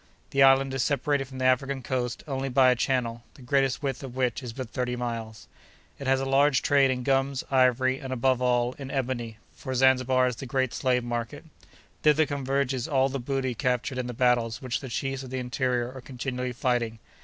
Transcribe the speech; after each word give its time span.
The 0.31 0.41
island 0.41 0.73
is 0.73 0.81
separated 0.83 1.27
from 1.27 1.37
the 1.37 1.45
African 1.45 1.83
coast 1.83 2.23
only 2.27 2.49
by 2.49 2.71
a 2.71 2.75
channel, 2.75 3.21
the 3.35 3.43
greatest 3.43 3.83
width 3.83 4.01
of 4.01 4.15
which 4.15 4.41
is 4.41 4.51
but 4.51 4.71
thirty 4.71 4.95
miles. 4.95 5.47
It 5.99 6.07
has 6.07 6.19
a 6.19 6.25
large 6.25 6.63
trade 6.63 6.89
in 6.89 7.03
gums, 7.03 7.43
ivory, 7.51 7.99
and, 7.99 8.11
above 8.11 8.41
all, 8.41 8.73
in 8.79 8.89
"ebony," 8.89 9.37
for 9.53 9.75
Zanzibar 9.75 10.25
is 10.25 10.37
the 10.37 10.47
great 10.47 10.73
slave 10.73 11.03
market. 11.03 11.45
Thither 12.01 12.25
converges 12.25 12.87
all 12.87 13.09
the 13.09 13.19
booty 13.19 13.53
captured 13.53 13.99
in 13.99 14.07
the 14.07 14.13
battles 14.15 14.59
which 14.59 14.79
the 14.79 14.89
chiefs 14.89 15.21
of 15.21 15.29
the 15.29 15.37
interior 15.37 15.91
are 15.95 16.01
continually 16.01 16.53
fighting. 16.53 16.97